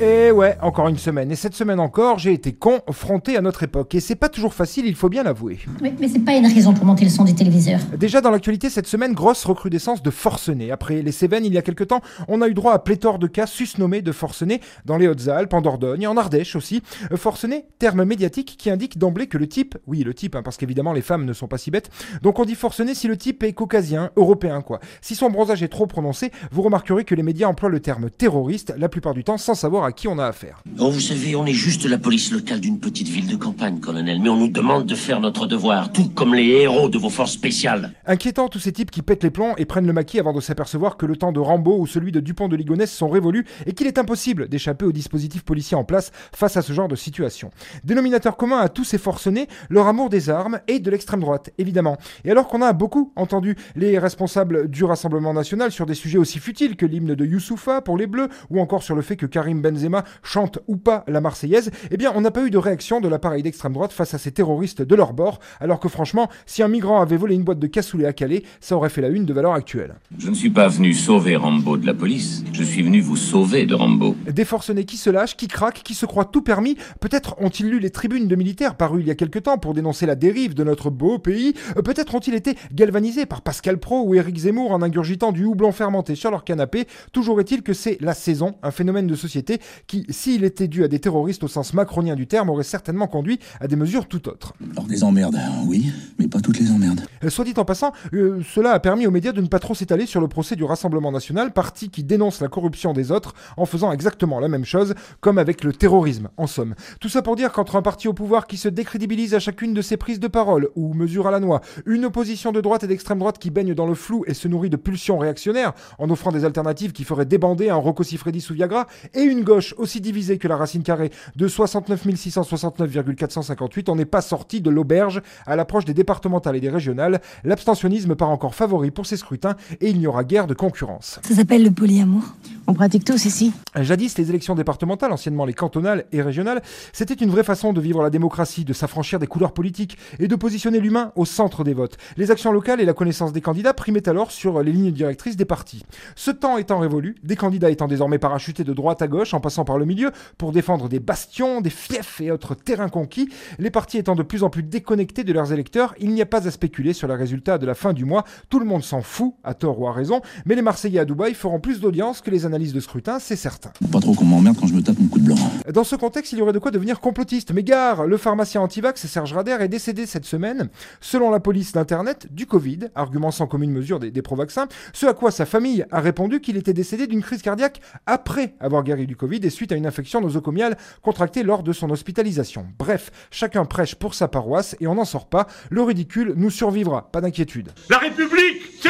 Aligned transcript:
Et 0.00 0.30
ouais, 0.30 0.56
encore 0.62 0.86
une 0.86 0.96
semaine. 0.96 1.32
Et 1.32 1.34
cette 1.34 1.54
semaine 1.54 1.80
encore, 1.80 2.20
j'ai 2.20 2.32
été 2.32 2.52
confronté 2.52 3.36
à 3.36 3.40
notre 3.40 3.64
époque. 3.64 3.96
Et 3.96 4.00
c'est 4.00 4.14
pas 4.14 4.28
toujours 4.28 4.54
facile, 4.54 4.86
il 4.86 4.94
faut 4.94 5.08
bien 5.08 5.24
l'avouer. 5.24 5.58
Oui, 5.82 5.92
mais 5.98 6.06
c'est 6.06 6.20
pas 6.20 6.36
une 6.36 6.46
raison 6.46 6.72
pour 6.72 6.84
monter 6.84 7.02
le 7.02 7.10
son 7.10 7.24
du 7.24 7.34
téléviseur. 7.34 7.80
Déjà 7.98 8.20
dans 8.20 8.30
l'actualité 8.30 8.70
cette 8.70 8.86
semaine, 8.86 9.12
grosse 9.12 9.44
recrudescence 9.44 10.00
de 10.00 10.10
forcenés. 10.10 10.70
Après 10.70 11.02
les 11.02 11.10
Cévennes, 11.10 11.44
il 11.44 11.52
y 11.52 11.58
a 11.58 11.62
quelque 11.62 11.82
temps, 11.82 12.00
on 12.28 12.42
a 12.42 12.48
eu 12.48 12.54
droit 12.54 12.74
à 12.74 12.78
pléthore 12.78 13.18
de 13.18 13.26
cas 13.26 13.46
susnommés 13.46 14.00
de 14.00 14.12
forcenés 14.12 14.60
dans 14.84 14.98
les 14.98 15.08
Hautes-Alpes, 15.08 15.52
en 15.52 15.62
Dordogne, 15.62 16.06
en 16.06 16.16
Ardèche 16.16 16.54
aussi. 16.54 16.80
Euh, 17.10 17.16
Forcené, 17.16 17.64
terme 17.80 18.04
médiatique 18.04 18.54
qui 18.56 18.70
indique 18.70 18.98
d'emblée 18.98 19.26
que 19.26 19.36
le 19.36 19.48
type, 19.48 19.76
oui 19.88 20.04
le 20.04 20.14
type, 20.14 20.36
hein, 20.36 20.42
parce 20.44 20.56
qu'évidemment 20.56 20.92
les 20.92 21.02
femmes 21.02 21.24
ne 21.24 21.32
sont 21.32 21.48
pas 21.48 21.58
si 21.58 21.72
bêtes, 21.72 21.90
donc 22.22 22.38
on 22.38 22.44
dit 22.44 22.54
forcené 22.54 22.94
si 22.94 23.08
le 23.08 23.16
type 23.16 23.42
est 23.42 23.52
caucasien, 23.52 24.10
européen 24.14 24.62
quoi. 24.62 24.78
Si 25.00 25.16
son 25.16 25.28
bronzage 25.28 25.64
est 25.64 25.68
trop 25.68 25.88
prononcé, 25.88 26.30
vous 26.52 26.62
remarquerez 26.62 27.02
que 27.02 27.16
les 27.16 27.24
médias 27.24 27.48
emploient 27.48 27.68
le 27.68 27.80
terme 27.80 28.10
terroriste 28.10 28.72
la 28.78 28.88
plupart 28.88 29.14
du 29.14 29.24
temps 29.24 29.38
sans 29.38 29.54
savoir 29.54 29.87
à 29.88 29.92
qui 29.92 30.06
on 30.06 30.18
a 30.18 30.26
affaire. 30.26 30.62
Oh, 30.78 30.90
vous 30.90 31.00
savez, 31.00 31.34
on 31.34 31.46
est 31.46 31.54
juste 31.54 31.86
la 31.86 31.96
police 31.96 32.30
locale 32.30 32.60
d'une 32.60 32.78
petite 32.78 33.08
ville 33.08 33.26
de 33.26 33.36
campagne, 33.36 33.80
colonel, 33.80 34.20
mais 34.20 34.28
on 34.28 34.36
nous 34.36 34.48
demande 34.48 34.84
de 34.84 34.94
faire 34.94 35.18
notre 35.18 35.46
devoir, 35.46 35.90
tout 35.92 36.10
comme 36.10 36.34
les 36.34 36.46
héros 36.46 36.90
de 36.90 36.98
vos 36.98 37.08
forces 37.08 37.32
spéciales. 37.32 37.92
Inquiétant 38.06 38.48
tous 38.48 38.58
ces 38.58 38.72
types 38.72 38.90
qui 38.90 39.00
pètent 39.00 39.24
les 39.24 39.30
plombs 39.30 39.54
et 39.56 39.64
prennent 39.64 39.86
le 39.86 39.94
maquis 39.94 40.18
avant 40.18 40.34
de 40.34 40.42
s'apercevoir 40.42 40.98
que 40.98 41.06
le 41.06 41.16
temps 41.16 41.32
de 41.32 41.40
Rambo 41.40 41.78
ou 41.78 41.86
celui 41.86 42.12
de 42.12 42.20
Dupont 42.20 42.48
de 42.48 42.56
Ligonnès 42.56 42.92
sont 42.92 43.08
révolus 43.08 43.46
et 43.64 43.72
qu'il 43.72 43.86
est 43.86 43.96
impossible 43.96 44.48
d'échapper 44.48 44.84
au 44.84 44.92
dispositif 44.92 45.42
policier 45.42 45.74
en 45.74 45.84
place 45.84 46.12
face 46.34 46.58
à 46.58 46.62
ce 46.62 46.74
genre 46.74 46.88
de 46.88 46.96
situation. 46.96 47.50
Dénominateur 47.82 48.36
commun 48.36 48.58
à 48.58 48.68
tous 48.68 48.84
ces 48.84 48.98
forcenés, 48.98 49.48
leur 49.70 49.86
amour 49.86 50.10
des 50.10 50.28
armes 50.28 50.60
et 50.68 50.80
de 50.80 50.90
l'extrême 50.90 51.20
droite, 51.20 51.50
évidemment. 51.56 51.96
Et 52.26 52.30
alors 52.30 52.48
qu'on 52.48 52.60
a 52.60 52.74
beaucoup 52.74 53.14
entendu 53.16 53.56
les 53.74 53.98
responsables 53.98 54.68
du 54.68 54.84
Rassemblement 54.84 55.32
national 55.32 55.72
sur 55.72 55.86
des 55.86 55.94
sujets 55.94 56.18
aussi 56.18 56.40
futiles 56.40 56.76
que 56.76 56.84
l'hymne 56.84 57.14
de 57.14 57.24
Youssoufa 57.24 57.80
pour 57.80 57.96
les 57.96 58.06
Bleus 58.06 58.28
ou 58.50 58.60
encore 58.60 58.82
sur 58.82 58.94
le 58.94 59.00
fait 59.00 59.16
que 59.16 59.24
Karim 59.24 59.62
Benzema 59.78 60.04
chante 60.22 60.58
ou 60.66 60.76
pas 60.76 61.04
la 61.06 61.20
Marseillaise, 61.20 61.70
eh 61.90 61.96
bien 61.96 62.12
on 62.14 62.20
n'a 62.20 62.30
pas 62.30 62.44
eu 62.44 62.50
de 62.50 62.58
réaction 62.58 63.00
de 63.00 63.08
l'appareil 63.08 63.42
d'extrême 63.42 63.72
droite 63.72 63.92
face 63.92 64.14
à 64.14 64.18
ces 64.18 64.32
terroristes 64.32 64.82
de 64.82 64.94
leur 64.94 65.12
bord, 65.12 65.38
alors 65.60 65.78
que 65.78 65.88
franchement, 65.88 66.28
si 66.46 66.62
un 66.62 66.68
migrant 66.68 67.00
avait 67.00 67.16
volé 67.16 67.34
une 67.34 67.44
boîte 67.44 67.60
de 67.60 67.66
cassoulet 67.66 68.06
à 68.06 68.12
Calais, 68.12 68.42
ça 68.60 68.76
aurait 68.76 68.88
fait 68.88 69.00
la 69.00 69.08
une 69.08 69.24
de 69.24 69.32
valeur 69.32 69.52
actuelle. 69.52 69.94
Je 70.18 70.30
ne 70.30 70.34
suis 70.34 70.50
pas 70.50 70.68
venu 70.68 70.92
sauver 70.92 71.36
Rambo 71.36 71.76
de 71.76 71.86
la 71.86 71.94
police, 71.94 72.44
je 72.52 72.62
suis 72.62 72.82
venu 72.82 73.00
vous 73.00 73.16
sauver 73.16 73.66
de 73.66 73.74
Rambo. 73.74 74.16
Des 74.26 74.44
forcenés 74.44 74.84
qui 74.84 74.96
se 74.96 75.10
lâchent, 75.10 75.36
qui 75.36 75.48
craquent, 75.48 75.82
qui 75.82 75.94
se 75.94 76.06
croient 76.06 76.24
tout 76.24 76.42
permis, 76.42 76.76
peut-être 77.00 77.36
ont-ils 77.38 77.68
lu 77.68 77.78
les 77.78 77.90
tribunes 77.90 78.26
de 78.26 78.36
militaires 78.36 78.74
parues 78.74 79.00
il 79.00 79.06
y 79.06 79.10
a 79.10 79.14
quelque 79.14 79.38
temps 79.38 79.58
pour 79.58 79.74
dénoncer 79.74 80.06
la 80.06 80.16
dérive 80.16 80.54
de 80.54 80.64
notre 80.64 80.90
beau 80.90 81.18
pays, 81.18 81.54
Euh, 81.76 81.82
peut-être 81.82 82.14
ont-ils 82.14 82.34
été 82.34 82.56
galvanisés 82.72 83.26
par 83.26 83.42
Pascal 83.42 83.78
Pro 83.78 84.02
ou 84.02 84.14
Éric 84.14 84.36
Zemmour 84.38 84.72
en 84.72 84.82
ingurgitant 84.82 85.32
du 85.32 85.44
houblon 85.44 85.72
fermenté 85.72 86.14
sur 86.14 86.30
leur 86.30 86.44
canapé, 86.44 86.86
toujours 87.12 87.40
est-il 87.40 87.62
que 87.62 87.72
c'est 87.72 87.98
la 88.00 88.14
saison, 88.14 88.56
un 88.62 88.70
phénomène 88.70 89.06
de 89.06 89.14
société 89.14 89.60
qui, 89.86 90.06
s'il 90.10 90.44
était 90.44 90.68
dû 90.68 90.84
à 90.84 90.88
des 90.88 90.98
terroristes 90.98 91.44
au 91.44 91.48
sens 91.48 91.74
macronien 91.74 92.14
du 92.14 92.26
terme, 92.26 92.50
aurait 92.50 92.64
certainement 92.64 93.06
conduit 93.06 93.38
à 93.60 93.66
des 93.66 93.76
mesures 93.76 94.06
tout 94.06 94.28
autres. 94.28 94.54
Alors 94.72 94.84
des 94.84 95.04
emmerdes, 95.04 95.38
oui, 95.66 95.92
mais 96.18 96.28
pas 96.28 96.40
toutes 96.40 96.58
les 96.58 96.70
emmerdes. 96.70 97.02
Euh, 97.24 97.30
Soit 97.30 97.44
dit 97.44 97.54
en 97.56 97.64
passant, 97.64 97.92
euh, 98.14 98.40
cela 98.54 98.72
a 98.72 98.80
permis 98.80 99.06
aux 99.06 99.10
médias 99.10 99.32
de 99.32 99.40
ne 99.40 99.46
pas 99.46 99.58
trop 99.58 99.74
s'étaler 99.74 100.06
sur 100.06 100.20
le 100.20 100.28
procès 100.28 100.56
du 100.56 100.64
Rassemblement 100.64 101.12
national, 101.12 101.52
parti 101.52 101.90
qui 101.90 102.04
dénonce 102.04 102.40
la 102.40 102.48
corruption 102.48 102.92
des 102.92 103.10
autres 103.12 103.34
en 103.56 103.66
faisant 103.66 103.92
exactement 103.92 104.40
la 104.40 104.48
même 104.48 104.64
chose, 104.64 104.94
comme 105.20 105.38
avec 105.38 105.64
le 105.64 105.72
terrorisme, 105.72 106.28
en 106.36 106.46
somme. 106.46 106.74
Tout 107.00 107.08
ça 107.08 107.22
pour 107.22 107.36
dire 107.36 107.52
qu'entre 107.52 107.76
un 107.76 107.82
parti 107.82 108.08
au 108.08 108.12
pouvoir 108.12 108.46
qui 108.46 108.56
se 108.56 108.68
décrédibilise 108.68 109.34
à 109.34 109.40
chacune 109.40 109.74
de 109.74 109.82
ses 109.82 109.96
prises 109.96 110.20
de 110.20 110.28
parole, 110.28 110.68
ou 110.76 110.94
mesure 110.94 111.26
à 111.26 111.30
la 111.30 111.40
noix, 111.40 111.60
une 111.86 112.04
opposition 112.04 112.52
de 112.52 112.60
droite 112.60 112.84
et 112.84 112.86
d'extrême 112.86 113.18
droite 113.18 113.38
qui 113.38 113.50
baigne 113.50 113.74
dans 113.74 113.86
le 113.86 113.94
flou 113.94 114.24
et 114.26 114.34
se 114.34 114.48
nourrit 114.48 114.70
de 114.70 114.76
pulsions 114.76 115.18
réactionnaires, 115.18 115.72
en 115.98 116.10
offrant 116.10 116.32
des 116.32 116.44
alternatives 116.44 116.92
qui 116.92 117.04
feraient 117.04 117.26
débander 117.26 117.70
un 117.70 117.76
Rocco 117.76 118.02
Siffredi 118.02 118.40
sous 118.40 118.54
Viagra, 118.54 118.86
et 119.14 119.22
une 119.22 119.42
gauche 119.42 119.57
aussi 119.76 120.00
divisée 120.00 120.38
que 120.38 120.48
la 120.48 120.56
racine 120.56 120.82
carrée 120.82 121.10
de 121.36 121.48
69 121.48 122.16
669,458, 122.16 123.88
on 123.88 123.96
n'est 123.96 124.04
pas 124.04 124.20
sorti 124.20 124.60
de 124.60 124.70
l'auberge 124.70 125.22
à 125.46 125.56
l'approche 125.56 125.84
des 125.84 125.94
départementales 125.94 126.56
et 126.56 126.60
des 126.60 126.70
régionales. 126.70 127.20
L'abstentionnisme 127.44 128.14
part 128.14 128.30
encore 128.30 128.54
favori 128.54 128.90
pour 128.90 129.06
ces 129.06 129.16
scrutins 129.16 129.56
et 129.80 129.90
il 129.90 129.98
n'y 129.98 130.06
aura 130.06 130.24
guère 130.24 130.46
de 130.46 130.54
concurrence. 130.54 131.20
Ça 131.22 131.34
s'appelle 131.34 131.64
le 131.64 131.70
polyamour? 131.70 132.22
On 132.70 132.74
pratique 132.74 133.02
tous 133.02 133.24
ici. 133.24 133.54
Jadis, 133.74 134.18
les 134.18 134.28
élections 134.28 134.54
départementales, 134.54 135.10
anciennement 135.10 135.46
les 135.46 135.54
cantonales 135.54 136.04
et 136.12 136.20
régionales, 136.20 136.60
c'était 136.92 137.14
une 137.14 137.30
vraie 137.30 137.42
façon 137.42 137.72
de 137.72 137.80
vivre 137.80 138.02
la 138.02 138.10
démocratie, 138.10 138.66
de 138.66 138.74
s'affranchir 138.74 139.18
des 139.18 139.26
couleurs 139.26 139.54
politiques 139.54 139.96
et 140.18 140.28
de 140.28 140.36
positionner 140.36 140.78
l'humain 140.78 141.10
au 141.16 141.24
centre 141.24 141.64
des 141.64 141.72
votes. 141.72 141.96
Les 142.18 142.30
actions 142.30 142.52
locales 142.52 142.82
et 142.82 142.84
la 142.84 142.92
connaissance 142.92 143.32
des 143.32 143.40
candidats 143.40 143.72
primaient 143.72 144.06
alors 144.06 144.30
sur 144.30 144.62
les 144.62 144.70
lignes 144.70 144.90
directrices 144.90 145.38
des 145.38 145.46
partis. 145.46 145.82
Ce 146.14 146.30
temps 146.30 146.58
étant 146.58 146.78
révolu, 146.78 147.14
des 147.24 147.36
candidats 147.36 147.70
étant 147.70 147.88
désormais 147.88 148.18
parachutés 148.18 148.64
de 148.64 148.74
droite 148.74 149.00
à 149.00 149.08
gauche 149.08 149.32
en 149.32 149.40
passant 149.40 149.64
par 149.64 149.78
le 149.78 149.86
milieu 149.86 150.10
pour 150.36 150.52
défendre 150.52 150.90
des 150.90 151.00
bastions, 151.00 151.62
des 151.62 151.70
fiefs 151.70 152.20
et 152.20 152.30
autres 152.30 152.54
terrains 152.54 152.90
conquis, 152.90 153.30
les 153.58 153.70
partis 153.70 153.96
étant 153.96 154.14
de 154.14 154.22
plus 154.22 154.42
en 154.42 154.50
plus 154.50 154.62
déconnectés 154.62 155.24
de 155.24 155.32
leurs 155.32 155.54
électeurs, 155.54 155.94
il 156.00 156.10
n'y 156.10 156.20
a 156.20 156.26
pas 156.26 156.46
à 156.46 156.50
spéculer 156.50 156.92
sur 156.92 157.08
les 157.08 157.14
résultats 157.14 157.56
de 157.56 157.64
la 157.64 157.74
fin 157.74 157.94
du 157.94 158.04
mois. 158.04 158.24
Tout 158.50 158.58
le 158.58 158.66
monde 158.66 158.84
s'en 158.84 159.00
fout, 159.00 159.32
à 159.42 159.54
tort 159.54 159.80
ou 159.80 159.88
à 159.88 159.92
raison, 159.94 160.20
mais 160.44 160.54
les 160.54 160.60
Marseillais 160.60 161.00
à 161.00 161.06
Dubaï 161.06 161.32
feront 161.32 161.60
plus 161.60 161.80
d'audience 161.80 162.20
que 162.20 162.30
les 162.30 162.44
analyses 162.58 162.72
de 162.72 162.80
scrutin, 162.80 163.20
c'est 163.20 163.36
certain. 163.36 163.70
Pas 163.92 164.00
trop 164.00 164.14
qu'on 164.14 164.24
m'emmerde 164.24 164.56
quand 164.60 164.66
je 164.66 164.74
me 164.74 164.82
tape 164.82 164.98
mon 164.98 165.06
coup 165.06 165.20
de 165.20 165.26
blanc. 165.26 165.36
Dans 165.72 165.84
ce 165.84 165.94
contexte, 165.94 166.32
il 166.32 166.40
y 166.40 166.42
aurait 166.42 166.52
de 166.52 166.58
quoi 166.58 166.72
devenir 166.72 166.98
complotiste. 166.98 167.52
Mais 167.52 167.62
gare, 167.62 168.08
le 168.08 168.16
pharmacien 168.16 168.60
antivax 168.60 169.06
Serge 169.06 169.32
Rader 169.32 169.58
est 169.60 169.68
décédé 169.68 170.06
cette 170.06 170.24
semaine, 170.24 170.68
selon 171.00 171.30
la 171.30 171.38
police 171.38 171.70
d'Internet, 171.72 172.26
du 172.32 172.46
Covid, 172.46 172.90
argument 172.96 173.30
sans 173.30 173.46
commune 173.46 173.70
mesure 173.70 174.00
des, 174.00 174.10
des 174.10 174.22
pro-vaccins, 174.22 174.66
ce 174.92 175.06
à 175.06 175.14
quoi 175.14 175.30
sa 175.30 175.46
famille 175.46 175.84
a 175.92 176.00
répondu 176.00 176.40
qu'il 176.40 176.56
était 176.56 176.72
décédé 176.72 177.06
d'une 177.06 177.22
crise 177.22 177.42
cardiaque 177.42 177.80
après 178.06 178.54
avoir 178.58 178.82
guéri 178.82 179.06
du 179.06 179.14
Covid 179.14 179.38
et 179.44 179.50
suite 179.50 179.70
à 179.70 179.76
une 179.76 179.86
infection 179.86 180.20
nosocomiale 180.20 180.76
contractée 181.00 181.44
lors 181.44 181.62
de 181.62 181.72
son 181.72 181.90
hospitalisation. 181.90 182.66
Bref, 182.76 183.12
chacun 183.30 183.66
prêche 183.66 183.94
pour 183.94 184.14
sa 184.14 184.26
paroisse 184.26 184.74
et 184.80 184.88
on 184.88 184.96
n'en 184.96 185.04
sort 185.04 185.28
pas. 185.28 185.46
Le 185.70 185.82
ridicule 185.82 186.34
nous 186.36 186.50
survivra, 186.50 187.08
pas 187.12 187.20
d'inquiétude. 187.20 187.70
La 187.88 187.98
République, 187.98 188.27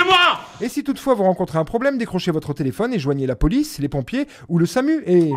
moi 0.09 0.41
Et 0.61 0.69
si 0.69 0.83
toutefois 0.85 1.15
vous 1.15 1.25
rencontrez 1.25 1.59
un 1.59 1.65
problème, 1.65 1.99
décrochez 1.99 2.31
votre 2.31 2.53
téléphone 2.53 2.93
et 2.95 2.99
joignez 2.99 3.27
la 3.27 3.37
police, 3.37 3.79
les 3.79 3.89
pompiers 3.89 4.27
ou 4.49 4.59
le 4.59 4.67
SAMU 4.67 5.03
et... 5.07 5.31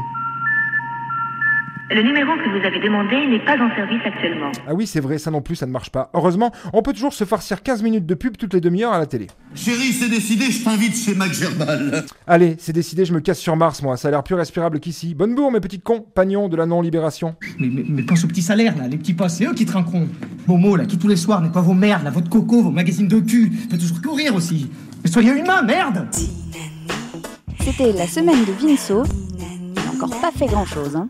Le 1.94 2.04
numéro 2.04 2.32
que 2.38 2.48
vous 2.48 2.66
avez 2.66 2.80
demandé 2.80 3.28
n'est 3.28 3.44
pas 3.44 3.62
en 3.62 3.70
service 3.76 4.00
actuellement. 4.06 4.50
Ah 4.66 4.74
oui, 4.74 4.88
c'est 4.88 5.02
vrai, 5.02 5.18
ça 5.18 5.30
non 5.30 5.42
plus, 5.42 5.58
ça 5.58 5.66
ne 5.66 5.74
marche 5.74 5.90
pas. 5.90 6.10
Heureusement, 6.14 6.54
on 6.72 6.82
peut 6.82 6.94
toujours 6.94 7.14
se 7.14 7.26
farcir 7.26 7.62
15 7.64 7.84
minutes 7.84 8.06
de 8.06 8.16
pub 8.16 8.38
toutes 8.38 8.54
les 8.54 8.62
demi-heures 8.62 8.94
à 8.94 9.00
la 9.00 9.08
télé. 9.08 9.28
Chérie, 9.56 9.92
c'est 9.92 10.08
décidé, 10.08 10.46
je 10.46 10.64
t'invite 10.64 10.96
chez 10.96 11.14
Mac 11.16 11.34
Gerbal. 11.34 12.06
Allez, 12.28 12.56
c'est 12.60 12.72
décidé, 12.72 13.04
je 13.04 13.14
me 13.14 13.20
casse 13.20 13.40
sur 13.40 13.58
Mars, 13.58 13.84
moi. 13.84 13.98
Ça 13.98 14.08
a 14.08 14.12
l'air 14.12 14.24
plus 14.24 14.36
respirable 14.36 14.80
qu'ici. 14.80 15.14
Bonne 15.16 15.36
bourre, 15.36 15.52
mes 15.52 15.60
petits 15.60 15.82
cons, 15.82 16.06
pagnons 16.16 16.48
de 16.48 16.56
la 16.56 16.66
non-libération. 16.66 17.36
Mais, 17.60 17.68
mais, 17.68 17.84
mais 17.86 18.04
pense 18.04 18.24
aux 18.24 18.28
petits 18.30 18.42
salaires, 18.42 18.78
là, 18.78 18.88
les 18.88 18.96
petits 18.96 19.14
postes, 19.14 19.40
c'est 19.40 19.46
eux 19.46 19.54
qui 19.54 19.66
trinqueront. 19.66 20.08
Momo, 20.48 20.76
là, 20.76 20.86
qui 20.86 20.98
tous 20.98 21.08
les 21.08 21.16
soirs 21.16 21.42
n'est 21.42 21.50
pas 21.50 21.62
vos 21.62 21.74
merdes, 21.74 22.04
là, 22.04 22.10
votre 22.10 22.30
coco, 22.30 22.64
vos 22.64 22.72
magazines 22.72 23.08
de 23.08 23.20
cul, 23.20 23.52
peut 23.70 23.78
toujours 23.78 24.02
courir 24.02 24.36
aussi. 24.36 24.70
Mais 25.04 25.10
soyez 25.10 25.32
humains, 25.32 25.62
merde 25.62 26.08
C'était 27.60 27.92
la 27.94 28.08
semaine 28.08 28.44
de 28.46 28.52
Vinceau. 28.52 29.04
Il 29.38 29.74
n'a 29.76 29.92
encore 29.92 30.20
pas 30.20 30.32
fait 30.32 30.48
grand 30.48 30.66
chose, 30.66 30.96
hein. 30.96 31.08